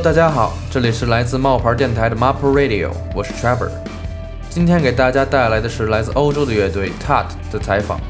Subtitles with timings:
[0.00, 3.68] 大家好，这里是来自冒牌电台的 Maple Radio，我是 Trevor。
[4.48, 8.00] 今天给大家带来的是来自欧洲的乐队 Tut 的采访。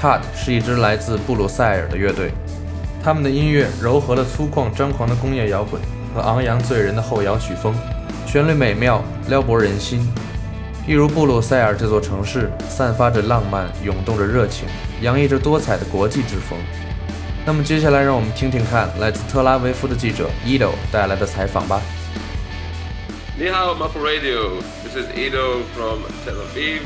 [0.00, 2.32] Tut 是一支来自布鲁塞尔的乐队，
[3.04, 5.82] 他们的音乐糅合了粗犷张狂的工业摇滚
[6.14, 7.74] 和昂扬醉人的后摇曲风，
[8.26, 10.10] 旋律美妙，撩拨人心。
[10.86, 14.66] 一如布鲁塞尔这座城市，散发着浪漫，涌动着热情，
[15.02, 16.58] 洋溢着多彩的国际之风。
[17.47, 21.81] 那么接下来，让我们听听看来自特拉维夫的记者 Edo 带来的采访吧。
[23.37, 24.61] 你好，Maple Radio.
[24.83, 26.81] This is Edo from Tel Aviv,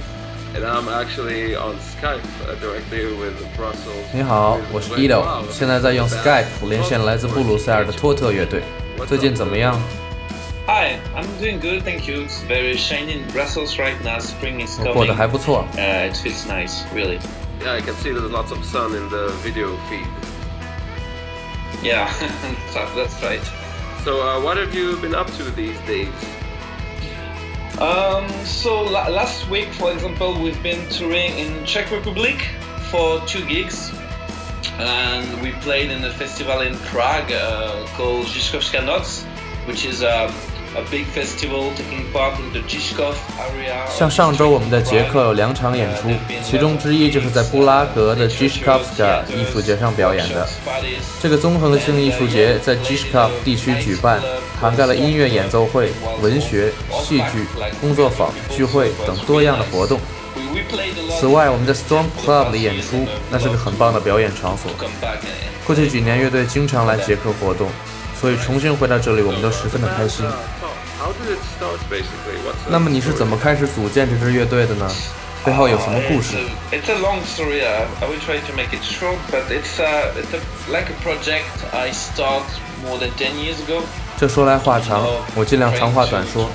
[0.56, 2.22] and I'm actually on Skype
[2.62, 4.06] directly with Brussels.
[4.14, 8.64] 你好，我是 Edo，现在在用 Skype 连线来自布鲁塞尔的托特乐队。
[9.08, 9.80] 最近怎么样？
[10.66, 12.24] Hi, I'm doing good, thank you.
[12.24, 14.20] It's very shiny in Brussels right now.
[14.20, 14.94] Spring is coming.
[14.94, 15.66] 过得还不错。
[15.76, 17.20] Uh, it feels nice, really.
[17.64, 20.06] Yeah, I can see there's lots of sun in the video feed.
[21.83, 22.07] Yeah,
[22.95, 23.43] that's right.
[24.05, 26.09] So, uh, what have you been up to these days?
[27.81, 32.37] Um, so la- last week, for example, we've been touring in Czech Republic
[32.91, 33.93] for two gigs,
[34.79, 39.25] and we played in a festival in Prague uh, called Žižkovská Noc,
[39.67, 40.35] which is a um,
[43.91, 46.09] 像上周我们在捷克有两场演出，
[46.43, 50.49] 其中之一就是在布拉格的 g i s h k o v s k a 艺术节上表演的。
[51.21, 54.21] 这个综合性艺术节在 g i s h k o v 地区举办，
[54.59, 55.91] 涵盖了音乐演奏会、
[56.23, 57.47] 文学、戏剧、
[57.81, 60.01] 工作坊、聚会等多样的活动。
[61.21, 64.71] 此外，我们在 Storm Club 的演出，那是个很棒的表演场所。
[65.67, 67.69] 过去几年，乐队经常来捷克活动，
[68.19, 70.25] 所以重新回到这里，我们都十分的开心。
[72.69, 74.91] 那么你是怎么开始组建这支乐队的呢？
[75.45, 76.37] 背后有什么故事
[76.71, 77.65] ？It's a long story.
[77.65, 80.41] I will try to make it short, but it's a it's a
[80.71, 81.43] like a project
[81.73, 82.45] I start
[82.85, 83.83] more than ten years ago.
[84.17, 86.49] 这说来话长，我尽量长话短说。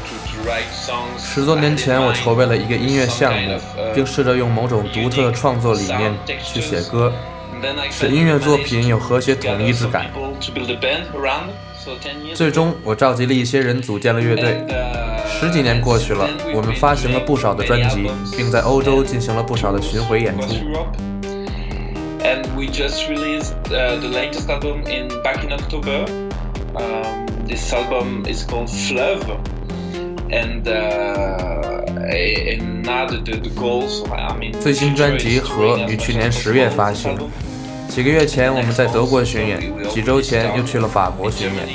[1.19, 3.59] 十多年前，我筹备了一个音乐项目，
[3.94, 7.12] 并试着用某种独特的创作理念去写歌，
[7.91, 10.09] 使音乐作品有和谐统一之感。
[12.34, 14.64] 最终，我召集了一些人组建了乐队。
[15.40, 20.48] 十几年过去了，我们发行了不少的专辑，并在欧洲进行了不少的巡回演出。
[22.24, 26.06] And we just released the latest album in back in October.
[27.48, 29.38] This album is called Fleuve,
[30.30, 30.64] and
[32.09, 34.04] another the goals.
[34.12, 34.59] I mean.
[34.59, 37.18] 最新专辑《和》于去年十月发行。
[37.90, 39.59] 几个月前，我们在德国巡演；
[39.90, 41.68] 几周前又去了法国巡演。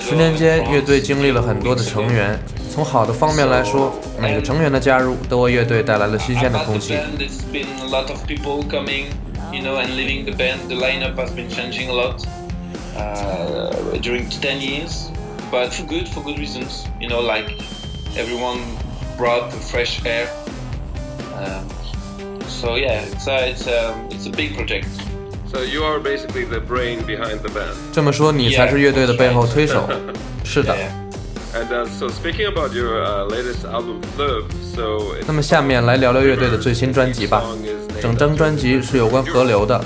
[0.00, 2.38] 十年间，乐队经历了很多的成员。
[2.70, 6.96] 从好的方面来说，每个成员的加入都为乐队带来了新鲜的空气。
[22.48, 24.88] So yeah, it's a it's a it's a big project.
[25.51, 27.75] So you are basically the brain behind the band.
[27.91, 29.87] 这么说，你才是乐队的背后推手。
[30.43, 30.75] 是的。
[31.53, 37.43] And uh, so speaking about your uh, latest album, Fleuve, so 那么下面来聊聊乐队的最新专辑吧。
[38.01, 39.79] 整张专辑是有关河流的，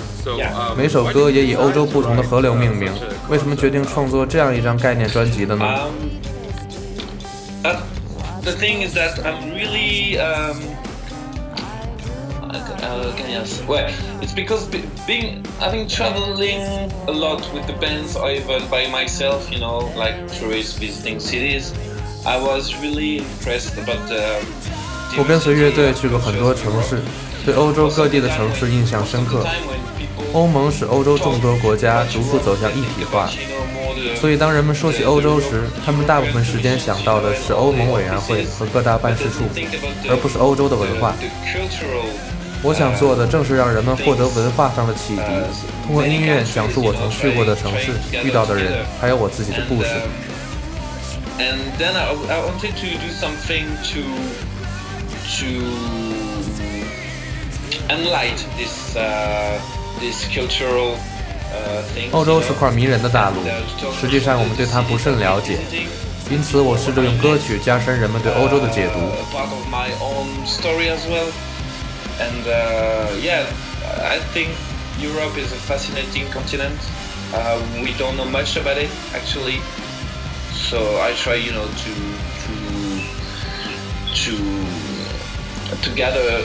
[0.78, 2.90] 每首歌也以欧洲不同的河流命名。
[3.28, 5.66] 为什么决定创作这样一张概念专辑的呢？
[8.44, 10.56] The thing is that I'm really um,
[12.55, 13.63] uh, yes.
[13.67, 13.91] Well,
[14.21, 14.67] it's because
[15.07, 16.61] being having traveling
[17.07, 21.73] a lot with the bands or even by myself, you know, like tourists visiting cities,
[22.27, 24.41] I was really impressed about the.
[25.19, 26.99] 我跟随乐队去过很多城市，
[27.45, 29.47] 对欧洲各地的城市印象深刻。
[30.33, 33.29] 欧盟使欧洲众多国家逐步走向一体化，
[34.19, 39.45] 所以当人们说起欧洲时，他们大部分时间想到的是欧盟委员会和各大办事处，
[40.09, 41.15] 而不是欧洲的文化。
[42.65, 45.23] 我想做的正是让人们获得文化上的启迪，
[45.85, 47.91] 通过音乐讲述我曾去过的城市、
[48.23, 49.89] 遇到的人，还有我自己的故事。
[51.39, 54.03] And then I I wanted to do something to
[55.39, 55.49] to
[57.89, 58.95] enlight this
[59.99, 60.95] this cultural
[61.97, 62.13] thing.
[62.13, 63.43] 欧洲是块迷人的大陆，
[64.01, 65.59] 实际上我们对它不甚了解，
[66.31, 69.01] 因此我试着用歌曲加深人们对欧洲的解读。
[72.20, 73.46] and uh, yeah,
[74.02, 74.50] I think
[75.00, 76.80] Europe is a fascinating continent.
[77.34, 79.60] Uh, we don't know much about it actually,
[80.54, 81.94] so I try, you know, to
[82.44, 82.56] to
[84.16, 84.36] to
[85.82, 86.42] to gather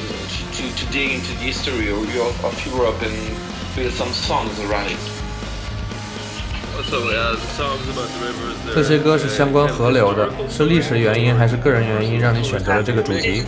[0.56, 3.14] to, to dig into the history of, of Europe and
[3.74, 4.98] build some songs around it.
[6.90, 8.74] So uh, the songs about the rivers.
[8.74, 13.44] 这些歌是相关河流的，是历史原因还是个人原因让你选择了这个主题？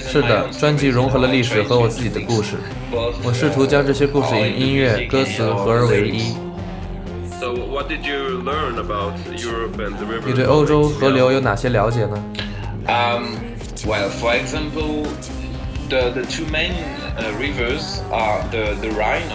[0.00, 2.56] 是的专辑融合了历史和我自己的故事。
[2.90, 6.34] 我试图将这些故事 uh, 以音乐、歌词合而为一。
[10.24, 12.24] 你对欧洲河流有哪些了解呢
[12.86, 13.36] ？Um,
[13.86, 15.06] well, for example,
[15.90, 16.72] the, the two main
[17.18, 19.28] uh, rivers are the, the Rhine,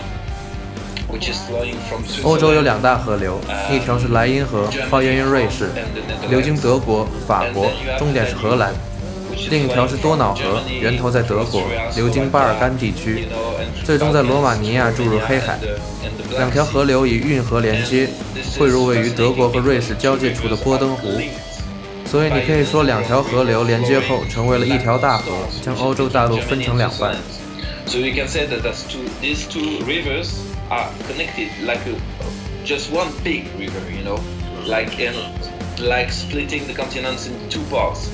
[2.23, 3.39] 欧洲有两大河流，
[3.71, 5.69] 一条是莱茵河，发源于瑞士，
[6.29, 8.73] 流经德国、法国，终点是荷兰；
[9.49, 11.63] 另一条是多瑙河，源头在德国，
[11.95, 13.27] 流经巴尔干地区
[13.83, 15.59] 最终在罗马尼亚注入黑海
[16.37, 18.09] 两条河流以运河连接，
[18.57, 21.07] 汇入位于德国和瑞士交界处的波登湖。
[22.05, 25.31] 所以你可以说，两条河流连接后成为了一条大河，
[25.61, 27.15] 将欧洲大陆分成两半。
[27.87, 30.29] So you can say that that's two, these two rivers
[30.69, 31.95] are connected like a,
[32.65, 34.19] just one big river, you know,
[34.67, 35.13] like in,
[35.79, 38.09] like splitting the continents into two parts.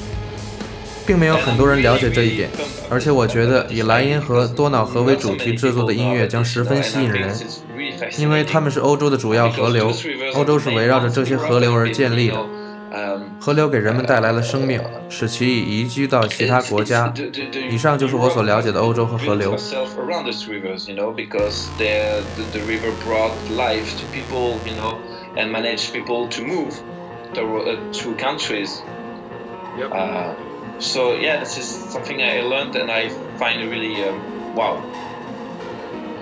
[1.06, 2.50] 并没有很多人了解这一点，
[2.90, 7.36] 而且我觉得以莱茵河、多瑙河为主题制作的音乐将十分吸引人，
[8.18, 9.92] 因为它们是欧洲的主要河流，
[10.36, 12.38] 欧洲是围绕着这些河流而建立的。
[12.91, 17.13] Um, 河流给人们带来了生命，使其以移居到其他国家。
[17.69, 19.57] 以上就是我所了解的欧洲和河流。
[19.57, 24.57] myself around these rivers, you know, because they're, the, the river brought life to people,
[24.65, 24.99] you know,
[25.37, 26.79] and managed people to move
[27.35, 28.81] to, uh, to countries.
[29.77, 29.91] Yep.
[29.93, 30.35] Uh,
[30.79, 34.81] so yeah, this is something I learned and I find really um, wow.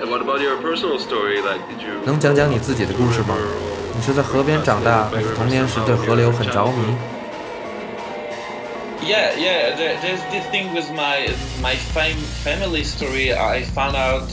[0.00, 1.42] And what about your personal story?
[1.42, 2.00] Like, did you?
[2.06, 3.36] 能讲讲你自己的故事吗？
[3.99, 6.95] 你是在河边长大，还是童年时对河流很着迷
[9.03, 9.75] ？Yeah, yeah.
[9.75, 11.27] There, there's this thing with my
[11.61, 12.15] my fam-
[12.45, 13.33] family story.
[13.33, 14.29] I found out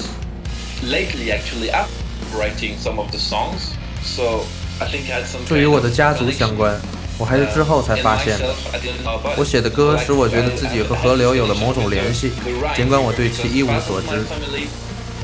[0.84, 1.90] lately, actually, after
[2.38, 3.74] writing some of the songs.
[4.04, 4.44] So
[4.78, 5.40] I think I had some.
[5.48, 6.80] 这与 kind 我 of 的家族相.关，
[7.18, 8.38] 我还是之后才发现。
[8.38, 9.36] it.
[9.36, 12.30] 我写的歌使我觉得自己和河流有了某种联系
[12.76, 14.66] 尽管我对其一无所知 my family,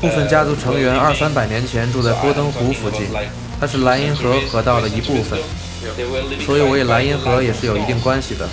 [0.01, 3.07] 部分家族成员 uh, 二三百年前住在波登湖附近，
[3.59, 5.39] 它是莱茵河河道的一部分，
[6.45, 8.47] 所以我与莱茵河也是有一定关系的。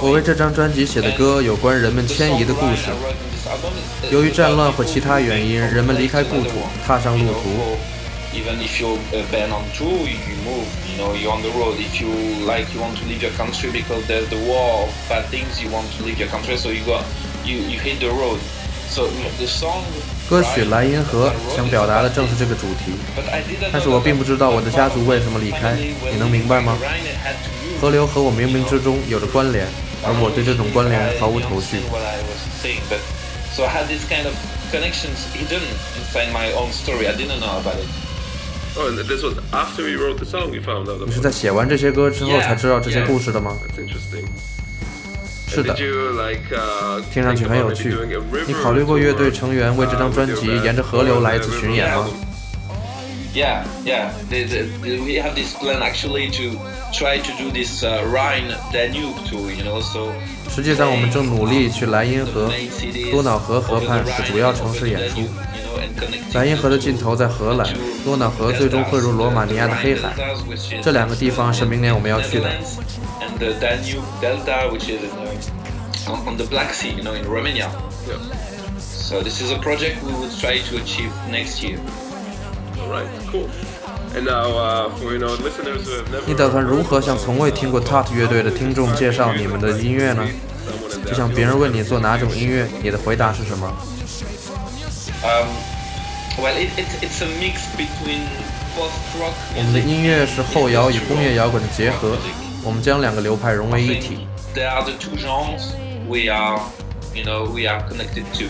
[0.00, 2.90] 我为这张专辑写的歌有关人们迁移的故事。
[4.12, 6.50] 由于战乱或其他原因，人们离开故土
[6.86, 7.76] 踏上路途。
[8.32, 10.68] Even if you're a band on tour, you move.
[10.86, 11.74] You know, you're on the road.
[11.80, 12.08] If you
[12.46, 15.60] like, you want to leave your country because there's the war, bad things.
[15.60, 17.02] You want to leave your country, so you go,
[17.44, 18.38] you you hit the road.
[18.88, 19.08] So
[19.40, 19.82] the song.
[20.30, 22.94] 歌曲《莱茵河想表达的正是这个主题。
[23.72, 25.74] 但是我并不知道我的家族为什么离开，
[26.08, 26.78] 你能明白吗.
[27.80, 29.66] 河流和我冥冥之中有着关联，
[30.04, 31.80] 而我对这种关联毫无头绪 I。
[31.80, 33.00] understand what I was saying, but
[33.56, 34.34] so I had this kind of
[34.70, 35.66] connections hidden
[35.98, 37.08] inside my own story.
[37.08, 37.90] I didn't know about it.
[38.78, 40.54] Oh, and this was after you wrote the song.
[40.54, 41.04] You found out.
[41.04, 43.58] 你是在写完这些歌之后才知道这些.故事的吗.
[45.50, 45.74] 是的?
[45.74, 47.92] Uh, 听上去很有趣
[48.46, 52.06] 你考虑过乐队成员为这张 uh, 专辑沿着河流来一次巡演吗
[53.34, 54.10] ？Yeah, yeah.
[54.28, 56.58] The, the, the, we have this plan actually to
[56.92, 59.80] try to do this uh, Rhine Danube tour, you know.
[59.80, 60.12] So
[60.48, 62.50] 实际上，我们正努力去莱茵河
[63.10, 65.20] 多瑙河河畔的主要城市演出。
[65.20, 65.28] Danube,
[65.78, 67.68] and 莱茵河的尽头在荷兰，
[68.04, 70.12] 多瑙河最终汇入罗马尼亚的黑海。
[70.82, 72.50] 这两个地方是明年我们要去的。
[76.09, 77.69] on, on the Black Sea, you know, in Romania.
[78.07, 78.17] Yeah.
[78.79, 81.79] So this is a project we will try to achieve next year.
[82.79, 83.07] All right.
[83.31, 83.49] Cool.
[84.15, 86.25] And now, uh, for you know, listeners who have never.
[86.25, 90.25] 你打算如何向从未听过 Tot 乐队的听众介绍你们的音乐呢？
[90.65, 91.57] Someone in 就像 that 别人 field.
[91.57, 93.71] 问你做哪种音乐，你的回答是什么？
[95.23, 95.47] Um,
[96.37, 98.21] well, it, it's it's a mix between
[98.75, 102.15] post-rock 我们的 music 音乐是后摇与工业摇滚的结合，
[102.63, 104.27] 我们将两个流派融为一体。
[104.53, 105.73] There are the two genres
[106.09, 106.59] we are,
[107.13, 108.45] you know, we are connected to.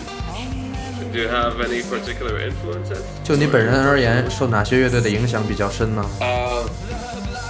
[1.12, 3.00] Do you have any particular influences?
[3.24, 6.04] 就你本人而言，受哪些乐队的影响比较深呢？
[6.20, 6.66] Uh,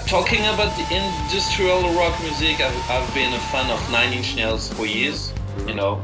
[0.06, 4.68] talking about the industrial rock music, I've, I've been a fan of Nine Inch Nails
[4.72, 5.30] for years.
[5.66, 6.00] You know,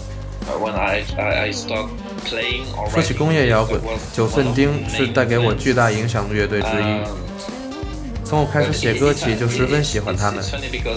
[0.48, 1.88] uh, when I I, I start
[2.24, 4.96] playing or 说起 writing 工业 music, 摇 that 滚 was，九 one 寸 of 钉 the
[4.96, 5.58] 是 main 带给我 influence.
[5.58, 7.25] 巨大影响的乐队之一。
[8.27, 10.43] Um, 从我开始写歌起，就十分喜欢他们。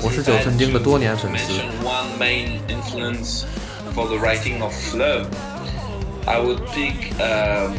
[0.02, 1.52] 我是九寸钉的多年粉丝。
[1.52, 3.44] mention one main influence
[3.94, 5.26] for the writing of love.
[6.26, 7.76] I would pick um,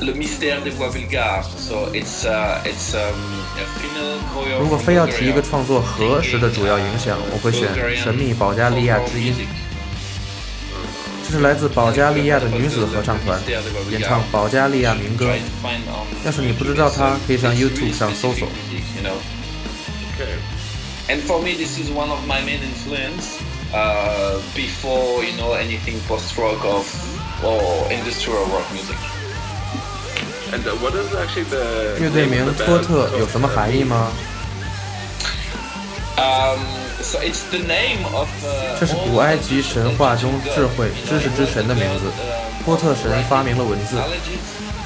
[0.00, 1.46] Le Mystère des Bois Bulgares.
[1.56, 3.16] So it's uh, it's um,
[3.56, 9.32] a female choir 如果非要提一个.创作和时的主要影响，我会选《神秘保加利亚之音》。
[11.27, 13.39] 这是来自保加利亚的女子合唱团，
[13.89, 15.29] 演唱保加利亚民歌。
[16.25, 18.47] 要是你不知道她，可以上 YouTube 上搜索。
[21.09, 23.37] And for me, this is one of my main influence
[23.73, 26.85] uh, before you know anything post-rock of
[27.43, 28.95] or industrial rock music.
[30.53, 34.11] And uh, what is actually the 乐队名托特有什么含义吗？
[36.15, 36.59] Um,
[38.78, 42.12] 这是古埃及神话中智慧、知识之神的名字。
[42.64, 43.96] 波特神发明了文字，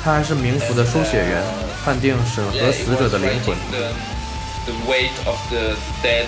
[0.05, 1.43] 他还是冥府的书写员，
[1.85, 3.57] 判定审核死者的灵魂。
[4.65, 6.27] the weight of the dead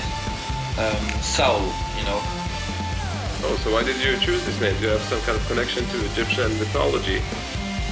[0.77, 1.63] um, soul,
[1.97, 2.19] you know.
[3.45, 4.75] Oh, so why did you choose this name?
[4.81, 7.21] Do you have some kind of connection to Egyptian mythology?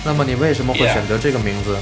[0.05, 1.77] 那么你为什么会选择这个名字？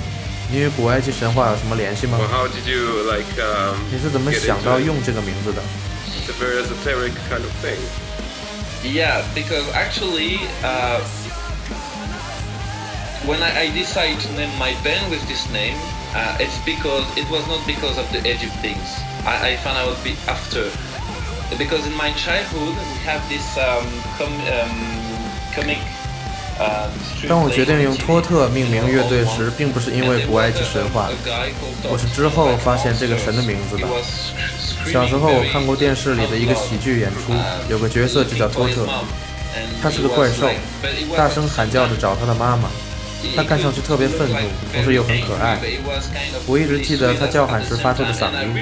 [0.51, 2.19] 你与古埃及神话有什么联系吗?
[2.19, 5.63] Um, 你是怎么想到用这个名字的
[6.29, 7.81] a very esoteric kind of thing.
[8.83, 11.01] Yeah, because actually, uh,
[13.27, 15.77] when I, I decided to name my band with this name,
[16.15, 18.89] uh, it's because it was not because of the Egypt things.
[19.25, 20.71] I, I found out be after
[21.59, 23.87] because in my childhood we have this um,
[24.17, 24.73] com, um,
[25.55, 26.00] comic.
[27.29, 31.09] 当我决定用托特命名乐队时，并不是因为古埃及神话，
[31.85, 33.87] 我是之后发现这个神的名字的。
[34.91, 37.33] 小时候我看过电视里的一个喜剧演出，
[37.69, 38.87] 有个角色就叫托特，
[39.83, 40.49] 他是个怪兽，
[41.17, 42.71] 大声喊叫着找他的妈妈。
[43.37, 44.39] 他看上去特别愤怒，
[44.73, 45.61] 同时又很可爱。
[46.47, 48.57] 我一直记得他叫喊时发出的嗓音。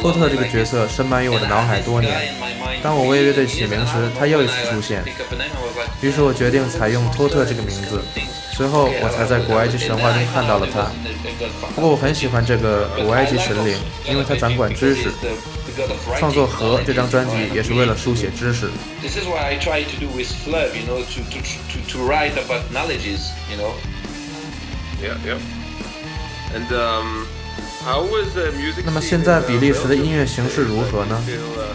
[0.00, 2.32] 托特这个角色深埋于我的脑海多年。
[2.82, 5.04] 当我为乐队起名时，他又一次出现。
[6.00, 8.02] 于是我决定采用托特这个名字。
[8.52, 10.90] 随后我才在古埃及神话中看到了他。
[11.74, 13.76] 不过我很喜欢这个古埃及神灵，
[14.06, 15.10] 因为他掌管知识。
[16.18, 18.68] 创作《和》这张专辑也是为了书写知识。
[25.00, 25.38] Yeah, yeah.
[26.54, 27.39] And um.
[28.83, 31.21] 那么现在比利时的音乐形式如何呢？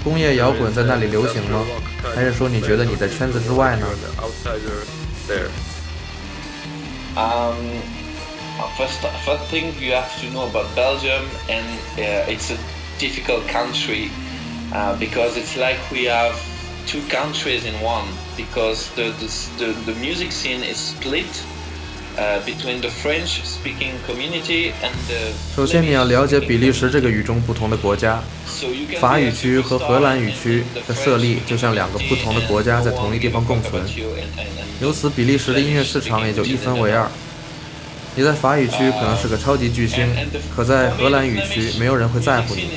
[0.02, 1.64] 工业摇滚在那里流行吗？
[2.14, 3.86] 还是说你觉得你在圈子之外呢？
[7.16, 7.80] Um,
[8.76, 11.64] first, first thing you have to know about Belgium, and
[11.98, 12.58] uh, it's a
[12.98, 14.10] difficult country
[14.72, 16.34] uh, because it's like we have
[16.86, 19.26] two countries in one because the, the,
[19.58, 21.26] the, the music scene is split
[25.55, 28.23] 首先你要了解比利时这个与众不同的国家，
[29.01, 33.83] 法语区和荷兰语区的设立就像两个不同的国家在同一地方共存，
[34.81, 37.05] 由此比利时的音乐市场也就一分为二。
[38.17, 40.07] 你在法语区可能是个超级巨星，
[40.55, 42.69] 可在荷兰语区没有人会在乎你。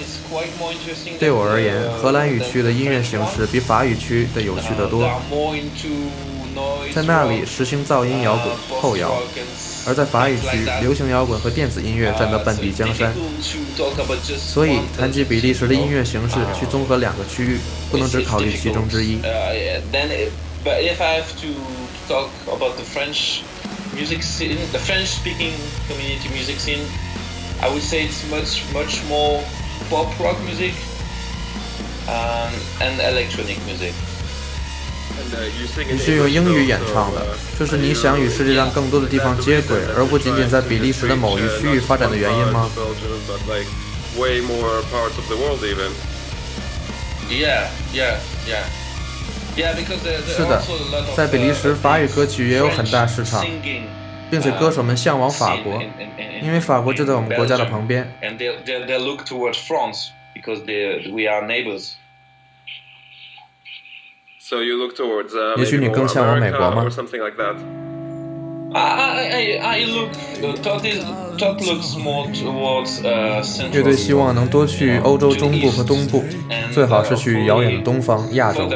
[1.21, 5.09] 对我而言，荷兰语区的音乐形式比法语区的有趣得多。
[6.95, 9.21] 在那里实行噪音摇滚、后摇，
[9.87, 13.12] 而在法语区，流行摇滚和电子音乐占得半壁江山。
[14.38, 17.59] 所以，谈及比利时的音乐形式，去综合两个区域，
[17.91, 19.19] 不能只考虑其中之一。
[23.97, 25.55] music scene, the French-speaking
[25.88, 26.85] community music scene,
[27.61, 29.43] I would say it's much much more
[29.91, 30.73] pop rock music
[32.07, 33.93] um, and electronic music.
[35.91, 37.27] 你是用英语演唱的，
[37.59, 42.71] 这是你想与世界上更多的地方接轨，而不仅仅在比利时的某一区域发展的原因吗
[47.31, 48.17] ？Yeah, yeah,
[48.49, 48.65] yeah.
[50.37, 50.62] 是的，
[51.17, 53.45] 在比利时，法语歌曲也有很大市场，
[54.31, 55.83] 并且歌手们向往法国，
[56.41, 58.09] 因为法国就在我们国家的旁边。
[65.59, 66.87] 也许你更向往美国吗？
[73.73, 76.25] 乐队希望能多去欧洲中部和东部，
[76.71, 78.69] 最好是去遥远的东方亚洲。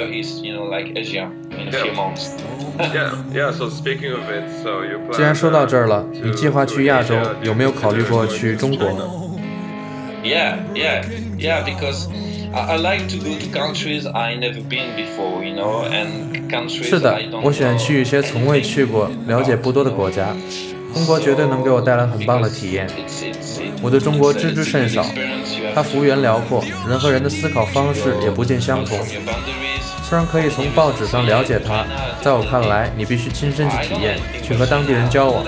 [5.12, 8.88] 既然说到这儿了，你计划去亚洲，有没有考虑过去中国
[10.23, 11.02] ？Yeah, yeah,
[11.38, 11.62] yeah.
[11.64, 12.09] Because
[12.55, 20.37] I like to go to countries I never been before, you know, and countries 是的，我喜欢去一些从未去过、了解不多的国家。
[20.93, 22.87] 中国绝对能给我带来很棒的体验。
[23.81, 25.03] 我对中国知之甚少，
[25.75, 28.99] 它幅员辽阔，人和人的思考方式也不尽相同。
[30.03, 31.87] 虽然可以从报纸上了解它，
[32.21, 35.43] 在我看来，你必须亲身去体验，去和当地人交往，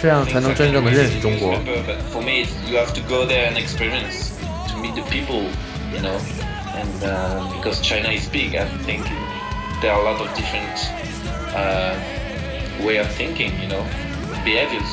[0.00, 1.58] 这样才能真正的认识中国。
[5.93, 6.17] you know,
[6.75, 9.03] and uh, because China is big, I think
[9.81, 10.91] there are a lot of different
[11.55, 11.95] uh,
[12.85, 13.83] way of thinking, you know,
[14.43, 14.89] behaviors.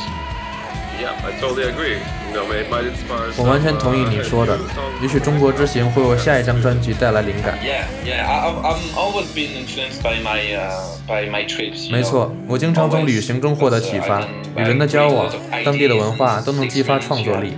[1.01, 1.97] Yeah, I totally agree.
[2.29, 7.59] You know, it might inspire 我完全 some, 同意 uh, 你说的 new songs.，也许中国之行会为下一张专辑带来灵感。
[7.65, 8.27] Yeah, yeah.
[8.27, 11.87] I, I've, I've always been influenced by my uh, by my trips.
[11.87, 14.21] you 没错 know.，我经常从旅行中获得启发，
[14.57, 15.33] 与人的交往、
[15.65, 17.55] 当地的文化都能激发创作力。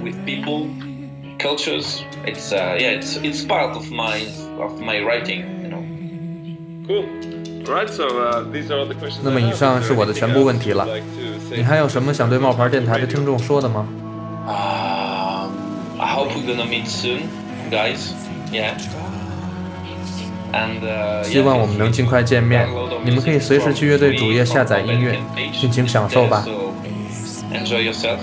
[1.37, 4.25] With people, cultures, it's uh, yeah, it's it's part of my
[4.59, 5.45] of my writing.
[5.63, 5.83] You know.
[6.87, 7.05] Cool.
[7.69, 9.23] Alright, so uh, these are all the questions.
[9.23, 9.53] 那么 I have.
[9.53, 13.87] 以上 Is 是 there 我的 anything 全部 else 问题 you'd 了 like to say 你还有什么想对冒牌电台的听众说的吗？
[14.47, 17.23] Um, I hope we're gonna meet soon,
[17.71, 18.13] guys.
[18.51, 18.75] Yeah.
[20.53, 22.69] And uh, 希望我们能尽快见面。
[23.05, 25.19] 你们可以随时去乐队主页下载音乐，
[25.53, 26.45] 尽情享受吧。
[27.53, 28.19] Enjoy yourself.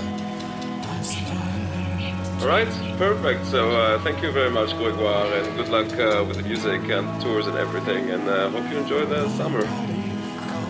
[2.42, 3.46] Alright, perfect.
[3.46, 7.06] So uh, thank you very much, Grégoire, and good luck uh, with the music and
[7.20, 8.10] tours and everything.
[8.10, 9.66] And uh, hope you enjoy the summer.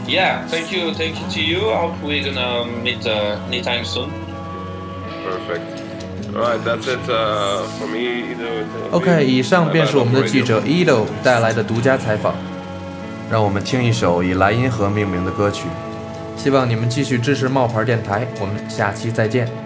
[0.06, 1.70] Yeah, thank you, thank you to you.
[1.70, 4.10] I hope we're gonna meet uh, anytime soon.
[5.24, 5.82] Perfect.
[6.34, 8.64] Alright, that's it uh, for me, Ido.
[8.92, 12.34] OK，以上便是我们的记者 Edo 带来的独家采访。
[13.30, 15.68] 让我们听一首以莱茵河命名的歌曲。
[16.36, 19.63] 希望你们继续支持冒牌电台，我们下期再见。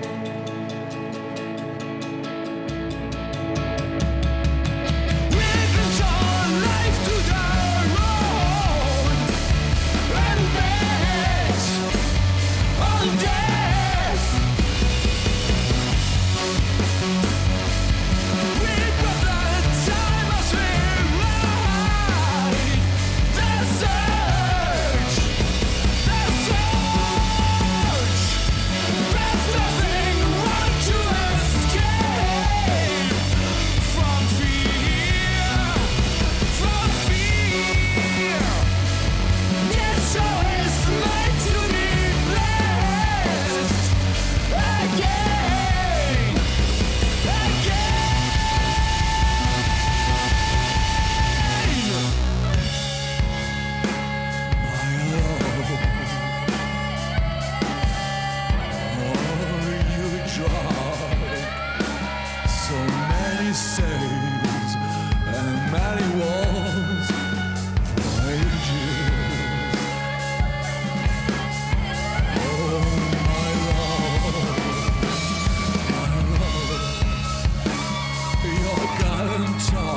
[79.39, 79.88] Love,